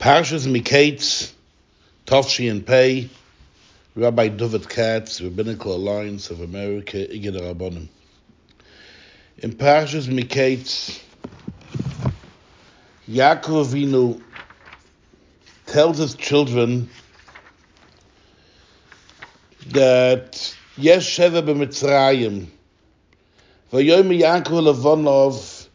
Parshas 0.00 0.46
Miketz, 0.46 1.30
Tovshi 2.06 2.50
and 2.50 2.66
Pei, 2.66 3.10
Rabbi 3.94 4.28
David 4.28 4.66
Katz, 4.66 5.20
Rabbinical 5.20 5.76
Alliance 5.76 6.30
of 6.30 6.40
America, 6.40 6.96
Igid 7.14 7.34
Rabbanim. 7.34 7.86
In 9.40 9.52
Parshas 9.52 10.08
Miketz, 10.08 11.02
Yaakov 13.10 13.66
Avinu 13.66 14.22
tells 15.66 15.98
his 15.98 16.14
children 16.14 16.88
that 19.66 20.56
Yesh 20.78 21.18
Sheva 21.18 21.42
b'Mitzrayim, 21.42 22.46
Vayoyim 23.70 24.18
Yaakov 24.18 24.72
Levanov, 24.72 25.68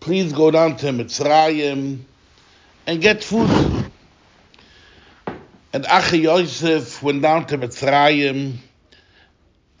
please 0.00 0.32
go 0.32 0.50
down 0.50 0.76
to 0.78 0.86
Mitzrayim, 0.86 1.98
and 2.86 3.00
get 3.00 3.24
food. 3.24 3.50
And 5.72 5.86
Achi 5.86 6.18
Yosef 6.18 7.02
went 7.02 7.22
down 7.22 7.46
to 7.46 7.58
Mitzrayim, 7.58 8.56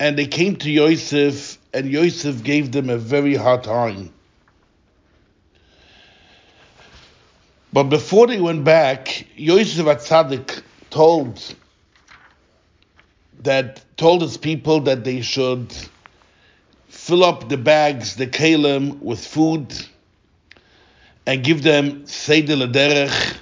and 0.00 0.18
they 0.18 0.26
came 0.26 0.56
to 0.56 0.70
Yosef, 0.70 1.58
and 1.72 1.90
Yosef 1.90 2.42
gave 2.42 2.72
them 2.72 2.90
a 2.90 2.98
very 2.98 3.34
hard 3.34 3.62
time. 3.62 4.12
But 7.72 7.84
before 7.84 8.26
they 8.26 8.40
went 8.40 8.64
back, 8.64 9.26
Yosef 9.36 9.86
Atzadik 9.86 10.62
told 10.90 11.54
that 13.42 13.84
told 13.96 14.22
his 14.22 14.36
people 14.36 14.80
that 14.80 15.04
they 15.04 15.20
should 15.20 15.72
fill 16.88 17.24
up 17.24 17.48
the 17.48 17.56
bags, 17.56 18.16
the 18.16 18.26
kalim, 18.26 19.00
with 19.00 19.24
food 19.24 19.74
and 21.26 21.42
give 21.42 21.62
them 21.62 22.06
Seder 22.06 22.56
Lederech. 22.56 23.36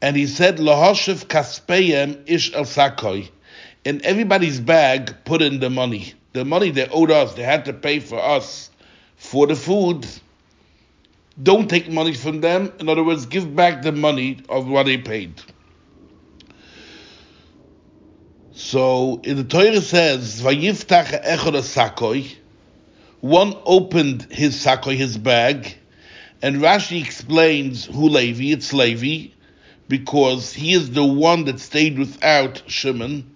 And 0.00 0.16
he 0.16 0.26
said, 0.26 0.58
Lahoshev 0.58 1.26
Kaspeyem 1.26 2.22
Ish 2.26 2.54
El 2.54 2.64
Sakoi. 2.64 3.28
In 3.84 4.04
everybody's 4.04 4.60
bag, 4.60 5.14
put 5.24 5.42
in 5.42 5.60
the 5.60 5.70
money. 5.70 6.14
The 6.32 6.44
money 6.44 6.70
they 6.70 6.88
owed 6.88 7.10
us, 7.10 7.34
they 7.34 7.42
had 7.42 7.64
to 7.66 7.72
pay 7.72 8.00
for 8.00 8.22
us 8.22 8.70
for 9.16 9.46
the 9.46 9.56
food. 9.56 10.06
Don't 11.42 11.68
take 11.68 11.90
money 11.90 12.14
from 12.14 12.40
them. 12.40 12.72
In 12.80 12.88
other 12.88 13.02
words, 13.02 13.26
give 13.26 13.54
back 13.54 13.82
the 13.82 13.92
money 13.92 14.42
of 14.48 14.68
what 14.68 14.86
they 14.86 14.98
paid. 14.98 15.40
So 18.52 19.20
in 19.22 19.36
the 19.36 19.44
Torah 19.44 19.80
says, 19.80 20.42
Vayiftach 20.42 21.24
echod 21.24 21.54
sakoy. 21.62 22.34
One 23.20 23.56
opened 23.64 24.26
his 24.30 24.56
sakoy, 24.56 24.96
his 24.96 25.16
bag, 25.16 25.76
and 26.40 26.56
Rashi 26.56 27.04
explains 27.04 27.86
who 27.86 28.08
Levi, 28.08 28.52
it's 28.52 28.72
Levi, 28.72 29.32
because 29.88 30.52
he 30.52 30.72
is 30.72 30.90
the 30.90 31.04
one 31.04 31.44
that 31.46 31.58
stayed 31.58 31.98
without 31.98 32.62
Shimon. 32.66 33.34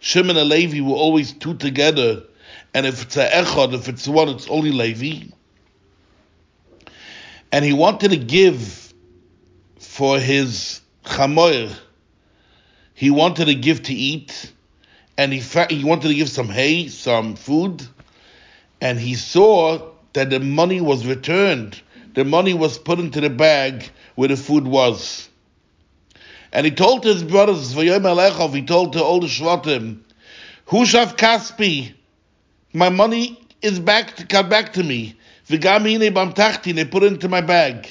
Shimon 0.00 0.36
and 0.36 0.48
Levi 0.48 0.80
were 0.80 0.96
always 0.96 1.32
two 1.32 1.54
together, 1.54 2.24
and 2.74 2.86
if 2.86 3.02
it's 3.02 3.16
a 3.16 3.28
echad, 3.28 3.74
if 3.74 3.88
it's 3.88 4.08
one, 4.08 4.28
it's 4.28 4.48
only 4.48 4.72
Levi. 4.72 5.26
And 7.52 7.64
he 7.64 7.72
wanted 7.72 8.10
to 8.10 8.16
give 8.16 8.92
for 9.78 10.18
his 10.18 10.80
chamoir, 11.04 11.68
he 12.94 13.10
wanted 13.10 13.46
to 13.46 13.54
give 13.54 13.84
to 13.84 13.94
eat, 13.94 14.52
and 15.16 15.32
he, 15.32 15.40
he 15.68 15.84
wanted 15.84 16.08
to 16.08 16.14
give 16.14 16.28
some 16.28 16.48
hay, 16.48 16.88
some 16.88 17.36
food, 17.36 17.86
and 18.80 18.98
he 18.98 19.14
saw 19.14 19.90
that 20.12 20.30
the 20.30 20.40
money 20.40 20.80
was 20.80 21.06
returned 21.06 21.80
the 22.14 22.24
money 22.24 22.54
was 22.54 22.78
put 22.78 22.98
into 22.98 23.20
the 23.20 23.30
bag 23.30 23.88
where 24.14 24.28
the 24.28 24.36
food 24.36 24.66
was. 24.66 25.28
And 26.52 26.66
he 26.66 26.72
told 26.72 27.04
his 27.04 27.22
brothers, 27.22 27.72
he 27.72 27.86
told 27.86 28.92
to 28.92 29.02
all 29.04 29.20
the 29.20 29.26
Shvatim, 29.26 30.00
Hushav 30.66 31.16
Kaspi, 31.16 31.94
my 32.72 32.88
money 32.88 33.40
is 33.62 33.78
back 33.78 34.16
to 34.16 34.26
come 34.26 34.48
back 34.48 34.72
to 34.74 34.82
me. 34.82 35.16
Vigamine 35.46 36.12
bam 36.14 36.32
tachti, 36.32 36.74
they 36.74 36.84
put 36.84 37.02
it 37.02 37.12
into 37.12 37.28
my 37.28 37.40
bag. 37.40 37.88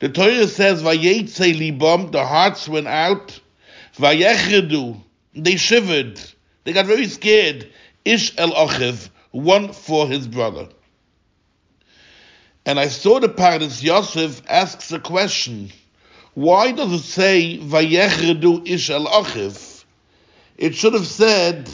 The 0.00 0.08
Torah 0.08 0.48
says, 0.48 0.82
Vayetze 0.82 1.54
libam, 1.54 2.10
the 2.10 2.24
hearts 2.24 2.68
went 2.68 2.86
out. 2.86 3.38
Vayechredu, 3.96 5.00
they 5.34 5.56
shivered. 5.56 6.20
They 6.64 6.72
got 6.72 6.86
very 6.86 7.06
scared. 7.06 7.70
Ish 8.04 8.36
el 8.38 8.52
Achiv, 8.52 9.08
one 9.30 9.72
for 9.72 10.06
his 10.08 10.26
brother. 10.26 10.68
And 12.66 12.80
I 12.80 12.88
saw 12.88 13.20
the 13.20 13.28
Pardes 13.28 13.82
Yosef 13.82 14.42
asks 14.48 14.90
a 14.92 14.98
question. 14.98 15.70
Why 16.32 16.72
does 16.72 16.92
it 16.92 17.04
say 17.04 17.58
Vayechredu 17.58 18.66
Ish 18.66 18.90
El 18.90 19.06
Achiv? 19.06 19.84
It 20.56 20.74
should 20.74 20.94
have 20.94 21.06
said 21.06 21.70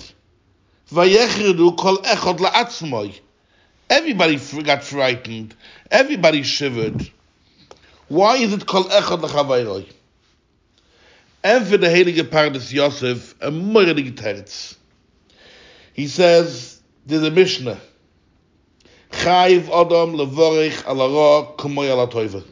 Vayechredu 0.91 1.78
Kol 1.78 1.99
Echod 1.99 2.39
La'atzmoy. 2.39 3.19
Everybody 3.89 4.37
got 4.62 4.83
frightened. 4.83 5.55
Everybody 5.91 6.43
shivered. 6.43 7.09
Why 8.09 8.37
is 8.37 8.53
it 8.53 8.67
Kol 8.67 8.84
Echod 8.84 9.22
La'chavayroy? 9.22 9.89
And 11.43 11.67
for 11.67 11.77
the 11.77 11.87
Heilige 11.87 12.28
Pardes 12.28 12.72
Yosef, 12.72 13.34
a 13.41 13.51
mordige 13.51 14.15
terz. 14.15 14.77
He 15.95 16.09
says, 16.09 16.81
there's 17.07 17.22
a 17.22 17.31
Mishnah. 17.31 17.81
Chayiv 19.20 19.69
Adam 19.69 20.14
levorich 20.16 20.82
ala 20.88 21.54
kumoy 21.58 21.91
ala 21.91 22.06
toiva. 22.06 22.42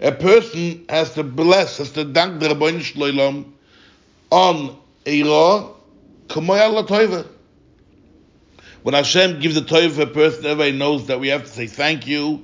A 0.00 0.12
person 0.12 0.86
has 0.88 1.12
to 1.12 1.22
bless, 1.22 1.76
has 1.76 1.92
to 1.92 2.10
thank 2.10 2.40
the 2.40 2.48
Rabbeinu 2.48 2.80
Shloilam 2.80 3.44
on 4.30 4.78
a 5.04 5.22
ra 5.22 5.68
kumoy 6.28 6.58
ala 6.58 6.86
toiva. 6.86 7.26
When 8.82 8.94
Hashem 8.94 9.40
gives 9.40 9.58
a 9.58 9.60
toiva 9.60 9.90
for 9.90 10.02
a 10.02 10.06
person, 10.06 10.46
everybody 10.46 10.72
knows 10.72 11.08
that 11.08 11.20
we 11.20 11.28
have 11.28 11.42
to 11.42 11.50
say 11.50 11.66
thank 11.66 12.06
you. 12.06 12.42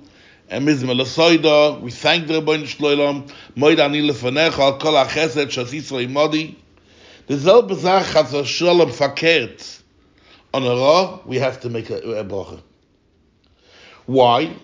And 0.51 0.69
mizma 0.69 1.01
lesoida, 1.01 1.81
we 1.81 1.91
thank 1.91 2.27
the 2.27 2.43
Rabbeinu 2.43 2.65
Shloilam, 2.65 3.33
moid 3.57 3.79
ani 3.79 4.07
lefanecha 4.07 4.59
al 4.59 4.79
kol 4.79 4.93
ha-chesed 4.93 5.47
shasisra 5.47 6.07
imodi. 6.07 6.57
The 7.27 7.37
selbe 7.37 7.75
Zach 7.75 8.05
hat 8.05 8.29
so 8.29 8.45
shalom 8.45 8.91
verkehrt 8.91 9.81
on 10.53 10.63
a 10.63 10.71
raw, 10.71 11.21
we 11.25 11.39
have 11.39 11.61
to 11.61 11.71
make 11.71 11.91
a, 11.91 11.97
a 11.97 12.25
bracha. 12.25 12.63
Why? 14.07 14.55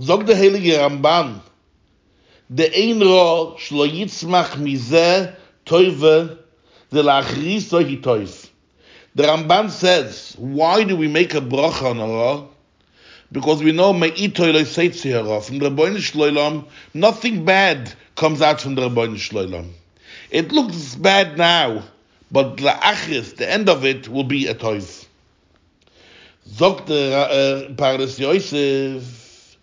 Zog 0.00 0.26
the 0.26 0.32
Heilige 0.32 0.78
Ramban, 0.78 1.40
the 2.50 2.74
ein 2.74 3.00
raw 3.00 3.56
shlo 3.56 3.86
yitzmach 3.86 4.56
mizeh 4.56 5.34
toive 5.66 6.38
the 6.90 7.02
lachriso 7.02 7.84
hi 7.84 7.96
toiv. 7.96 8.48
The 9.14 9.24
Ramban 9.24 9.70
says, 9.70 10.36
why 10.38 10.84
do 10.84 10.96
we 10.96 11.08
make 11.08 11.34
a 11.34 11.40
bracha 11.40 11.90
on 11.90 11.98
a 11.98 12.06
raw? 12.06 12.46
Because 13.30 13.62
we 13.62 13.72
know 13.72 13.92
me'itoy 13.92 14.54
lo 14.54 14.62
seitzi 14.62 15.10
hara. 15.10 15.42
From 15.42 15.58
the 15.58 15.68
Rabbeinu 15.68 15.96
Shloilam, 15.96 16.64
nothing 16.94 17.44
bad 17.44 17.92
comes 18.16 18.40
out 18.40 18.60
from 18.60 18.76
the 18.76 18.82
Rabbeinu 18.82 19.16
Shloilam. 19.16 19.70
It 20.30 20.52
looks 20.52 20.94
bad 20.94 21.36
now, 21.36 21.82
but 22.30 22.56
the 22.56 22.70
achris, 22.70 23.36
the 23.36 23.50
end 23.50 23.68
of 23.68 23.84
it, 23.84 24.08
will 24.08 24.24
be 24.24 24.46
a 24.46 24.54
toiv. 24.54 25.07
Sagt 26.50 26.88
der 26.88 27.68
uh, 27.68 27.74
Pardes 27.74 28.18
Yosef, 28.18 29.56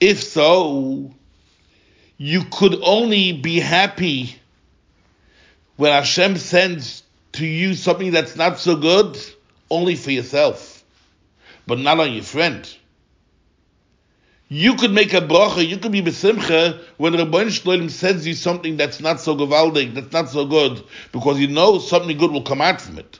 if 0.00 0.22
so, 0.22 1.12
you 2.18 2.44
could 2.44 2.78
only 2.82 3.32
be 3.32 3.58
happy 3.58 4.36
when 5.76 5.92
Hashem 5.92 6.36
sends 6.36 7.02
to 7.32 7.46
you 7.46 7.74
something 7.74 8.10
that's 8.10 8.36
not 8.36 8.58
so 8.58 8.76
good, 8.76 9.18
only 9.70 9.96
for 9.96 10.10
yourself, 10.10 10.84
but 11.66 11.78
not 11.78 11.98
on 11.98 12.12
your 12.12 12.22
friend. 12.22 12.68
You 14.48 14.74
could 14.74 14.92
make 14.92 15.14
a 15.14 15.20
bracha, 15.20 15.66
you 15.66 15.78
could 15.78 15.92
be 15.92 16.02
besimcha 16.02 16.82
when 16.98 17.14
Rabban 17.14 17.46
Shloim 17.46 17.88
sends 17.90 18.26
you 18.26 18.34
something 18.34 18.76
that's 18.76 19.00
not 19.00 19.20
so 19.20 19.36
gewaldig, 19.36 19.94
that's 19.94 20.12
not 20.12 20.28
so 20.28 20.44
good, 20.44 20.84
because 21.12 21.38
you 21.38 21.48
know 21.48 21.78
something 21.78 22.18
good 22.18 22.30
will 22.30 22.42
come 22.42 22.60
out 22.60 22.80
from 22.80 22.98
it. 22.98 23.18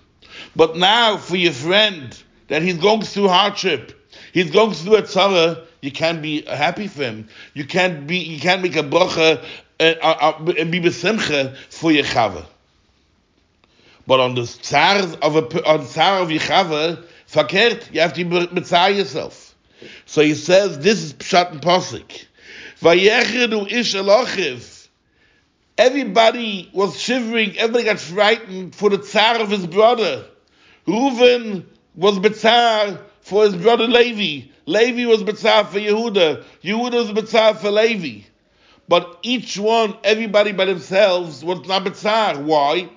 But 0.55 0.76
now, 0.76 1.17
for 1.17 1.37
your 1.37 1.52
friend, 1.52 2.17
that 2.50 2.62
he's 2.62 2.79
going 2.79 3.02
through 3.02 3.29
hardship. 3.29 3.97
He's 4.32 4.50
going 4.50 4.73
through 4.73 4.97
a 4.97 5.02
tzara. 5.02 5.64
You 5.81 5.93
can't 5.93 6.20
be 6.20 6.43
happy 6.43 6.88
for 6.88 7.02
him. 7.05 7.29
You 7.55 7.64
can't 7.64 8.06
be. 8.06 8.19
You 8.19 8.41
can't 8.41 8.61
make 8.61 8.76
a 8.76 8.82
bracha 8.82 9.43
and, 9.79 9.99
uh, 10.02 10.35
uh, 10.38 10.52
and 10.58 10.70
be 10.70 10.81
besimcha 10.81 11.56
for 11.70 11.93
your 11.93 12.05
chava. 12.05 12.44
But 14.06 14.19
on 14.19 14.35
the 14.35 14.43
tzar 14.43 14.99
of 15.23 15.37
a 15.37 15.69
on 15.69 15.87
tzar 15.87 16.19
of 16.19 16.31
your 16.32 16.41
chava, 16.41 17.05
verkehrt, 17.31 17.94
you 17.94 18.00
have 18.00 18.14
to 18.14 18.25
betzah 18.25 18.97
yourself. 18.97 19.55
So 20.06 20.20
he 20.20 20.35
says 20.35 20.81
this 20.81 21.02
is 21.02 21.14
pshat 21.14 21.52
and 21.52 21.62
posik. 21.62 22.26
Vayechedu 22.81 23.70
ish 23.70 23.94
elochiv. 23.94 24.88
Everybody 25.79 26.69
was 26.73 27.00
shivering. 27.00 27.56
Everybody 27.56 27.85
got 27.85 28.00
frightened 28.00 28.75
for 28.75 28.91
the 28.91 28.99
tzar 28.99 29.41
of 29.41 29.50
his 29.50 29.69
brother. 29.69 30.26
Reuven 30.87 31.64
was 32.00 32.19
Betzar 32.19 32.99
for 33.20 33.44
his 33.44 33.55
brother 33.55 33.87
Levi. 33.87 34.49
Levi 34.64 35.05
was 35.05 35.23
Betzar 35.23 35.67
for 35.67 35.79
Yehuda. 35.79 36.43
Yehuda 36.64 36.93
was 36.93 37.11
Betzar 37.11 37.58
for 37.58 37.70
Levi. 37.70 38.23
but 38.88 39.19
each 39.23 39.58
one, 39.58 39.94
everybody 40.02 40.52
by 40.52 40.64
themselves, 40.64 41.44
was 41.44 41.69
not 41.69 41.85
betzar. 41.85 42.43
Why? 42.43 42.88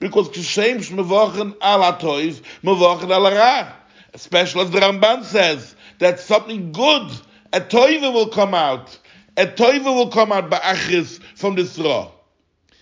Because 0.00 0.28
Kishem 0.28 0.78
Shmevochen 0.78 1.56
al 1.60 1.80
Atoiv, 1.92 2.42
Mevochen 2.64 3.10
al 3.10 3.22
Ra. 3.22 3.72
Especially 4.12 4.62
as 4.62 4.70
the 4.72 4.80
Ramban 4.80 5.22
says, 5.22 5.76
that 6.00 6.18
something 6.18 6.72
good, 6.72 7.12
a 7.52 7.60
toiva 7.60 8.12
will 8.12 8.28
come 8.28 8.54
out. 8.54 8.98
A 9.36 9.46
toiva 9.46 9.84
will 9.84 10.10
come 10.10 10.32
out 10.32 10.50
by 10.50 10.58
Achis 10.58 11.20
from 11.36 11.54
this 11.54 11.78
Ra. 11.78 12.10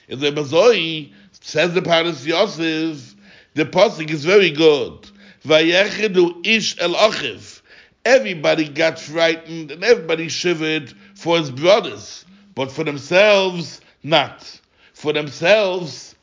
In 0.08 0.20
the 0.20 0.32
Bazoi, 0.32 1.12
says 1.43 1.75
the 1.75 1.82
Pardes 1.82 2.25
Yosef, 2.25 3.14
the 3.52 3.67
Pasuk 3.67 4.11
is 4.11 4.25
very 4.25 4.50
good. 4.50 5.11
Vayechedu 5.46 6.44
ish 6.44 6.76
el 6.81 6.94
achiv. 6.94 7.62
Everybody 8.04 8.69
got 8.69 8.98
frightened 8.98 9.70
and 9.70 9.84
everybody 9.84 10.28
shivered 10.28 10.93
for 11.14 11.38
his 11.38 11.50
brothers, 11.50 12.25
but 12.54 12.72
for 12.72 12.84
themselves, 12.84 13.81
not. 14.02 14.60
For 14.93 15.12
themselves, 15.12 16.14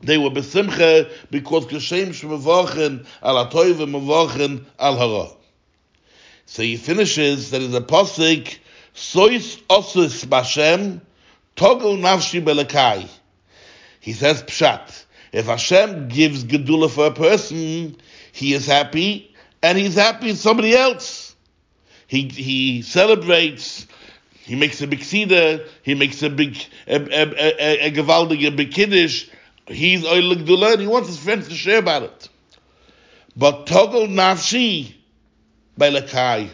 they 0.00 0.18
were 0.18 0.30
besimcha 0.30 1.10
because 1.30 1.66
Geshem 1.66 2.08
shmevachen 2.08 3.06
al 3.22 3.46
atoiv 3.46 3.76
mevachen 3.76 4.64
al 4.78 4.96
hara. 4.96 5.30
So 6.44 6.62
he 6.62 6.76
finishes 6.76 7.50
that 7.50 7.62
is 7.62 7.74
a 7.74 7.80
pasuk 7.80 8.58
sois 8.94 9.58
osus 9.68 10.24
bashem 10.26 11.00
togel 11.56 11.96
nafshi 11.98 12.42
belakai. 12.42 13.08
He 14.00 14.12
says 14.12 14.42
pshat. 14.42 15.05
If 15.36 15.44
Hashem 15.44 16.08
gives 16.08 16.44
gedula 16.44 16.88
for 16.88 17.08
a 17.08 17.10
person, 17.10 17.94
he 18.32 18.54
is 18.54 18.66
happy, 18.66 19.34
and 19.62 19.76
he's 19.76 19.94
happy 19.94 20.28
with 20.28 20.38
somebody 20.38 20.74
else. 20.74 21.36
He 22.06 22.28
he 22.28 22.80
celebrates. 22.80 23.86
He 24.32 24.54
makes 24.54 24.80
a 24.80 24.86
big 24.86 25.02
seder. 25.04 25.66
He 25.82 25.94
makes 25.94 26.22
a 26.22 26.30
big 26.30 26.56
a 26.88 26.94
a 26.94 27.24
a, 27.60 27.86
a 27.88 27.90
gewaldige 27.90 28.56
big. 28.56 28.72
He's 28.74 30.06
oil 30.06 30.36
gedula, 30.36 30.72
and 30.72 30.80
he 30.80 30.86
wants 30.86 31.08
his 31.08 31.18
friends 31.18 31.48
to 31.48 31.54
share 31.54 31.80
about 31.80 32.04
it. 32.04 32.28
But 33.36 33.66
togel 33.66 34.08
nafshi 34.08 34.94
by 35.76 35.90
lakai. 35.90 36.48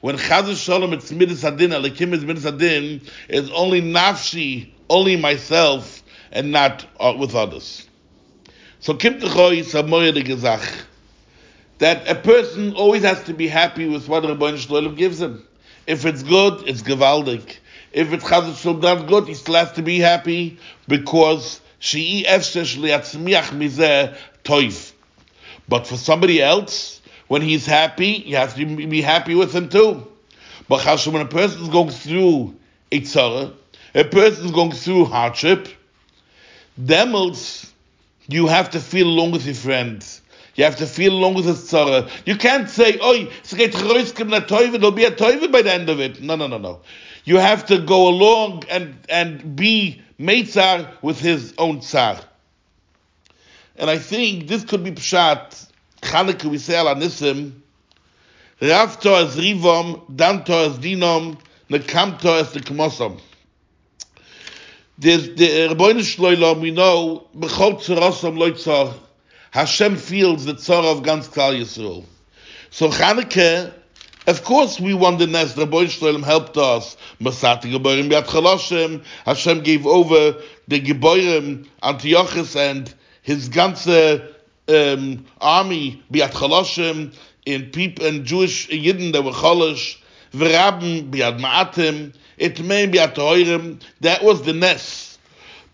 When 0.00 0.16
Chaz 0.16 0.64
Shalom 0.64 0.92
it's 0.92 1.10
midas 1.10 1.42
adin, 1.42 1.70
Alekim 1.70 2.12
is 2.12 2.24
midas 2.24 2.44
adin, 2.44 3.00
is 3.28 3.50
only 3.50 3.82
nafshi, 3.82 4.70
only 4.88 5.16
myself, 5.16 6.04
and 6.30 6.52
not 6.52 6.86
uh, 7.00 7.14
with 7.18 7.34
others. 7.34 7.88
So 8.80 8.94
Kim 8.94 9.18
Techoy 9.18 9.58
is 9.58 9.74
a 9.74 9.82
moyedige 9.82 10.36
Zach. 10.36 10.62
That 11.78 12.08
a 12.08 12.14
person 12.14 12.74
always 12.74 13.02
has 13.02 13.22
to 13.24 13.34
be 13.34 13.48
happy 13.48 13.88
with 13.88 14.08
what 14.08 14.24
Rabbi 14.24 14.56
Shalom 14.56 14.94
gives 14.94 15.20
him. 15.20 15.44
If 15.86 16.04
it's 16.04 16.22
good, 16.22 16.68
it's 16.68 16.82
gewaldig. 16.82 17.56
If 17.92 18.12
it's 18.12 18.24
Chaz 18.24 18.56
Shalom 18.60 18.80
not 18.80 19.08
good, 19.08 19.26
he 19.26 19.34
still 19.34 19.54
has 19.54 19.72
to 19.72 19.82
be 19.82 19.98
happy 19.98 20.58
because 20.86 21.60
she'i 21.80 22.24
efshesh 22.24 22.76
liatzmiach 22.76 23.50
mizeh 23.50 24.16
toiv. 24.44 24.92
But 25.68 25.86
for 25.86 25.96
somebody 25.96 26.40
else, 26.40 27.00
when 27.26 27.42
he's 27.42 27.66
happy, 27.66 28.22
you 28.26 28.36
have 28.36 28.54
to 28.56 28.64
be 28.64 29.02
happy 29.02 29.34
with 29.34 29.54
him 29.54 29.68
too. 29.68 30.06
But 30.68 30.84
when 31.06 31.22
a 31.22 31.26
person 31.26 31.62
is 31.62 31.68
going 31.68 31.90
through 31.90 32.54
a 32.92 33.00
tzara, 33.00 33.52
a 33.94 34.04
person 34.04 34.46
is 34.46 34.50
going 34.52 34.72
through 34.72 35.06
hardship, 35.06 35.68
demels, 36.80 37.67
you 38.28 38.46
have 38.46 38.70
to 38.70 38.80
feel 38.80 39.06
along 39.06 39.32
with 39.32 39.46
your 39.46 39.54
friends. 39.54 40.20
You 40.54 40.64
have 40.64 40.76
to 40.76 40.86
feel 40.86 41.12
along 41.12 41.34
with 41.34 41.46
the 41.46 41.52
tzara. 41.52 42.10
You 42.26 42.36
can't 42.36 42.68
say, 42.68 42.98
"Oi, 43.00 43.26
roiskim 43.26 44.28
na 44.28 44.40
toive." 44.40 44.72
There'll 44.72 44.90
be 44.90 45.04
a 45.04 45.10
toive 45.10 45.50
by 45.50 45.62
the 45.62 45.72
end 45.72 45.88
of 45.88 46.00
it. 46.00 46.20
No, 46.20 46.36
no, 46.36 46.46
no, 46.46 46.58
no. 46.58 46.80
You 47.24 47.36
have 47.36 47.66
to 47.66 47.78
go 47.78 48.08
along 48.08 48.64
and 48.68 48.98
and 49.08 49.56
be 49.56 50.02
meitzar 50.20 50.88
with 51.00 51.20
his 51.20 51.54
own 51.58 51.80
tzar. 51.80 52.20
And 53.76 53.88
I 53.88 53.98
think 53.98 54.48
this 54.48 54.64
could 54.64 54.82
be 54.82 54.90
pshat. 54.90 55.66
Chanukah 56.02 56.46
we 56.46 56.58
say 56.58 56.76
al 56.76 56.86
anisim. 56.86 57.52
Rav 58.60 58.98
to 59.00 59.14
as 59.14 59.36
rivom, 59.36 60.16
dan 60.16 60.42
to 60.44 60.52
as 60.52 60.78
dinom, 60.78 61.38
nekam 61.70 62.18
to 62.18 62.32
as 62.32 62.52
the 62.52 62.60
kmosom. 64.98 65.00
There's 65.00 65.28
the 65.34 65.74
Rebbeinu 65.74 66.00
Shloilom, 66.00 66.60
we 66.60 66.70
know, 66.70 67.26
b'chol 67.36 67.80
tzarosam 67.80 68.38
loy 68.38 68.52
tzar. 68.52 68.94
Hashem 69.50 69.96
feels 69.96 70.44
the 70.44 70.54
tzar 70.54 70.84
of 70.84 71.02
ganz 71.02 71.28
Klal 71.28 71.58
Yisrael. 71.58 72.04
So 72.70 72.90
Chanukah, 72.90 73.72
of 74.26 74.44
course 74.44 74.78
we 74.80 74.94
won 74.94 75.18
the 75.18 75.26
nest. 75.26 75.56
Rebbeinu 75.56 75.86
Shloilom 75.86 76.24
helped 76.24 76.56
us. 76.56 76.96
Masati 77.20 77.72
Geborim 77.72 78.10
Yad 78.10 78.24
Chaloshim. 78.24 79.04
Hashem 79.24 79.62
gave 79.62 79.86
over 79.86 80.42
the 80.68 80.80
Geborim, 80.80 81.66
Antiochus 81.82 82.56
and 82.56 82.92
his 83.22 83.48
ganze 83.48 84.34
um, 84.68 85.24
army, 85.40 86.02
Biat 86.12 86.32
Chaloshim, 86.32 87.14
in 87.46 87.70
people 87.70 88.04
and 88.04 88.26
Jewish 88.26 88.68
Yidden 88.68 89.12
that 89.12 89.22
were 89.22 89.32
Cholosh, 89.32 89.96
V'rabim 90.32 91.10
Biat 91.10 91.40
Ma'atim, 91.40 92.14
Itmeim 92.38 92.92
Biat 92.92 93.14
Toirim, 93.14 93.80
that 94.00 94.22
was 94.22 94.42
the 94.42 94.52
nest. 94.52 95.18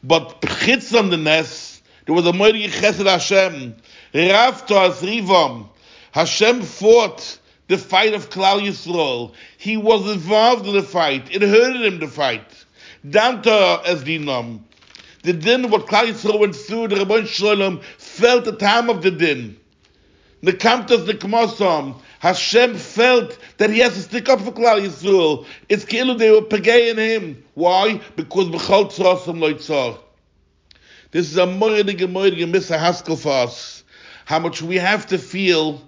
But 0.03 0.41
Chitz 0.43 0.95
on 0.95 1.11
the 1.11 1.17
nest, 1.17 1.83
there 2.07 2.15
was 2.15 2.27
a 2.27 2.33
mighty 2.33 2.69
Chesed 2.69 3.07
Hashem, 3.07 3.75
Rav 4.15 4.67
to 4.67 4.75
Rivom, 4.75 5.69
Hashem 6.13 6.63
fought 6.63 7.39
the 7.69 7.79
fight 7.79 8.15
of 8.15 8.31
Klal 8.31 8.61
Yisrael. 8.61 9.33
He 9.59 9.77
was 9.77 10.09
involved 10.13 10.67
in 10.67 10.75
the 10.75 10.83
fight. 10.83 11.35
It 11.35 11.43
hurted 11.43 11.83
him 11.83 12.01
to 12.01 12.09
fight. 12.09 12.65
Down 13.09 13.43
to 13.43 13.83
as 13.85 14.05
Dinam. 14.05 14.61
The 15.23 15.33
din 15.33 15.71
what 15.71 15.87
Klal 15.87 16.07
Yisrael 16.07 16.39
went 16.39 16.55
through, 16.55 16.89
the 16.89 16.97
Rabban 16.97 17.27
Shalom 17.27 17.81
felt 17.99 18.45
the 18.45 18.53
time 18.53 18.91
of 18.91 19.03
the 19.03 19.11
din. 19.11 19.57
The 20.43 20.53
Kamtas 20.53 21.07
the 21.07 21.15
Hashem 22.25 22.79
felt 22.79 23.37
that 23.59 23.69
he 23.69 23.81
has 23.81 23.93
to 23.93 24.01
stick 24.01 24.31
up 24.31 24.41
for 24.41 24.51
Klal 24.51 24.81
Yisrael. 24.81 25.45
It's 25.69 25.85
kilu 25.85 26.17
they 26.17 26.31
were 26.31 26.41
pagaying 26.41 26.97
him. 26.97 27.45
Why? 27.53 28.01
Because 28.17 28.47
b'chol 28.47 28.91
tzrosam 28.91 29.41
loitzar. 29.41 29.99
This 31.11 31.31
is 31.31 31.37
a 31.37 31.43
moidige 31.43 32.11
moidige 32.11 32.51
missa 32.51 32.79
haskel 32.79 33.21
for 33.21 33.31
us. 33.31 33.85
How 34.25 34.39
much 34.39 34.63
we 34.63 34.77
have 34.77 35.07
to 35.09 35.19
feel 35.19 35.83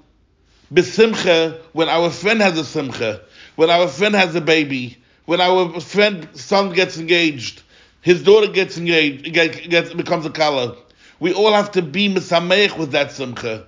besimcha 0.71 1.59
when 1.73 1.89
our 1.89 2.11
friend 2.11 2.43
has 2.43 2.59
a 2.59 2.67
simcha, 2.67 3.23
when 3.55 3.71
our 3.71 3.89
friend 3.89 4.15
has 4.15 4.35
a 4.35 4.43
baby, 4.43 4.99
when 5.25 5.41
our 5.41 5.81
friend 5.81 6.29
son 6.35 6.75
gets 6.75 6.99
engaged, 6.99 7.63
his 8.03 8.23
daughter 8.23 8.53
gets 8.53 8.77
engaged, 8.77 9.33
gets, 9.33 9.95
becomes 9.95 10.27
a 10.27 10.31
kala. 10.31 10.77
We 11.19 11.33
all 11.33 11.55
have 11.55 11.71
to 11.71 11.81
be 11.81 12.11
misameich 12.11 12.77
with 12.77 12.91
that 12.91 13.13
simcha. 13.13 13.65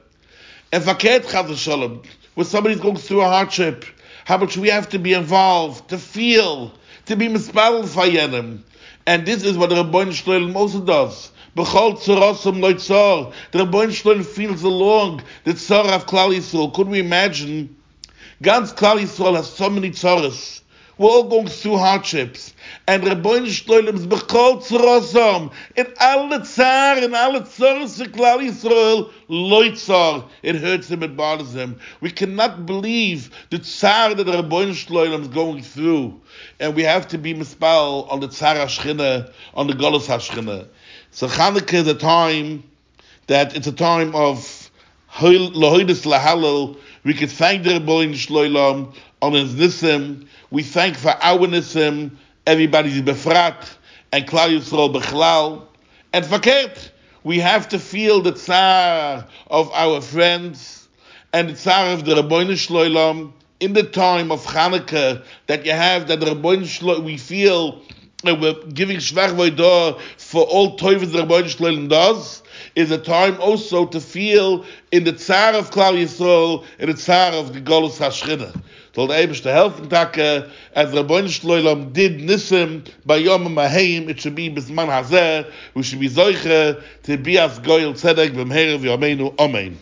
And 0.71 0.85
fakert 0.85 1.21
chaz 1.21 1.57
shalom, 1.57 2.03
when 2.39 2.47
somebody's 2.47 2.79
going 2.79 2.95
through 2.95 3.21
a 3.21 3.25
hardship, 3.25 3.85
how 4.25 4.37
much 4.39 4.57
we 4.57 4.69
have 4.69 4.89
to 4.89 5.01
be 5.01 5.13
involved, 5.13 5.89
to 5.89 5.99
feel, 5.99 6.73
to 7.07 7.17
be 7.17 7.27
mispal 7.27 7.83
fayenim. 7.83 8.61
And 9.09 9.27
this 9.27 9.43
is 9.43 9.59
what 9.59 9.71
Rabban 9.71 10.11
Shloim 10.13 10.55
also 10.55 10.81
does. 10.81 11.33
B'chol 11.57 11.99
tzorosam 11.99 12.61
loy. 12.61 12.75
The 13.51 13.59
Rabban 13.59 13.89
Shloim 13.89 14.25
feels 14.25 14.63
along 14.63 15.23
the 15.43 15.55
tzor 15.55 15.91
of 15.91 16.07
Klal 16.07 16.33
Yisrael. 16.33 16.73
Could 16.73 16.87
we 16.87 17.01
imagine? 17.01 17.75
Ganz 18.41 18.73
Klal 18.73 19.01
Yisrael 19.01 19.35
has 19.35 19.53
so 19.53 19.69
many 19.69 19.91
tzoras. 19.91 20.61
We're 20.99 21.09
all 21.09 21.29
going 21.29 21.47
through 21.47 21.77
hardships. 21.77 22.53
And 22.89 23.05
Rabban 23.05 23.47
Shloim 23.47 23.95
is 23.95 24.07
b'chol 24.07 24.61
tzorosam. 24.63 25.53
In 25.77 25.87
alle 26.01 26.41
tzar, 26.41 26.99
in 26.99 27.15
alle 27.15 27.43
tzoras 27.43 28.01
of 28.01 28.09
Klal 28.09 28.41
Yisrael, 28.41 29.13
loy. 29.29 29.69
It 30.43 30.57
hurts 30.57 30.91
him, 30.91 31.05
it 31.05 31.17
bothers 31.17 31.55
him. 31.55 31.79
We 32.01 32.11
cannot 32.11 32.67
believe 32.67 33.31
the 33.51 33.61
tzar 33.61 34.15
that 34.15 34.27
Rabban 34.27 34.71
Shloim 34.71 35.21
is 35.21 35.29
going 35.29 35.63
through. 35.63 36.21
And 36.59 36.75
we 36.75 36.83
have 36.83 37.07
to 37.09 37.19
be 37.19 37.33
mispal 37.33 38.11
on 38.11 38.19
the 38.19 38.27
tzar 38.29 38.57
hashchina, 38.57 39.33
on 39.55 39.69
the 39.69 39.75
golos 39.75 40.07
hashchina. 40.07 40.67
So 41.13 41.29
Chanukah 41.29 41.75
is 41.75 41.87
a 41.87 41.95
time 41.95 42.65
that 43.29 43.55
it's 43.57 43.69
a 43.69 43.73
time 43.73 44.17
of 44.17 44.58
lohoidus 45.19 46.05
lahalal. 46.05 46.77
We 47.05 47.15
could 47.15 47.31
thank 47.31 47.65
the 47.65 47.71
Rebbein 47.81 48.13
Shloilam 48.13 48.95
on 49.21 49.33
his 49.33 49.55
nisim. 49.55 50.27
We 50.51 50.63
thank 50.63 50.97
for 50.97 51.11
our 51.21 51.47
nisim, 51.47 52.13
everybody's 52.47 53.03
befrat, 53.03 53.69
and 54.13 54.27
Klal 54.27 54.57
Yisrael 54.57 54.95
bechlal. 54.95 55.67
And 56.13 56.25
verkehrt, 56.25 56.91
we 57.25 57.39
have 57.39 57.69
to 57.69 57.79
feel 57.79 58.23
the 58.23 58.33
tsar 58.33 59.27
of 59.49 59.71
our 59.73 60.01
friends 60.01 60.89
and 61.33 61.51
the 61.51 61.55
tsar 61.55 61.93
of 61.93 62.05
the 62.05 62.15
Rebbein 62.15 62.49
Shloilam 62.53 63.33
in 63.61 63.73
the 63.73 63.83
time 63.83 64.31
of 64.31 64.45
Chanukah 64.47 65.25
that 65.47 65.67
you 65.67 65.73
have 65.73 66.09
that 66.09 66.21
the 66.21 66.27
Rebbein 66.27 66.63
Shloilam, 66.63 67.05
we 67.05 67.17
feel 67.17 67.83
we're 68.25 68.55
giving 68.75 68.97
Shvach 68.97 69.31
Voidah 69.31 70.01
for 70.17 70.43
all 70.43 70.77
Toivas 70.77 71.13
the 71.13 71.19
Rebbeinu 71.19 71.55
Shloim 71.55 71.89
does, 71.89 72.43
is 72.75 72.91
a 72.91 72.99
time 72.99 73.41
also 73.41 73.87
to 73.87 74.01
feel 74.01 74.65
in 74.91 75.05
the 75.05 75.13
tsar 75.13 75.55
of 75.55 75.71
Klal 75.71 75.95
Yisrael, 75.95 76.65
in 76.81 76.91
the 76.91 76.97
tsar 76.97 77.33
of 77.33 77.55
the 77.55 77.61
Golus 77.61 77.99
HaShchina. 77.99 78.61
Soll 78.95 79.07
der 79.07 79.23
Eberste 79.23 79.53
helfen, 79.53 79.89
Tage, 79.89 80.51
as 80.75 80.91
Rabbeinu 80.93 81.29
Shloilam 81.29 81.93
did 81.93 82.19
Nisim 82.19 82.91
by 83.07 83.19
Yom 83.19 83.45
HaMahayim, 83.45 84.09
it 84.09 84.21
should 84.21 84.35
be 84.35 84.51
Bisman 84.51 84.89
Hazeh, 84.89 85.49
we 85.75 85.85
should 85.85 86.01
be 86.01 86.09
Zoiche, 86.09 86.83
to 87.05 87.17
be 87.17 87.39
as 87.39 87.61
Goyel 87.61 87.93
Tzedek, 87.93 88.31
B'mherev 88.31 88.81
Yomeinu, 88.81 89.39
Amen. 89.39 89.79